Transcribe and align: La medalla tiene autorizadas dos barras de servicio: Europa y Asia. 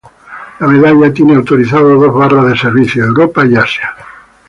La 0.59 0.65
medalla 0.65 1.13
tiene 1.13 1.35
autorizadas 1.35 1.99
dos 1.99 2.11
barras 2.11 2.47
de 2.47 2.57
servicio: 2.57 3.03
Europa 3.05 3.45
y 3.45 3.53
Asia. 3.55 3.93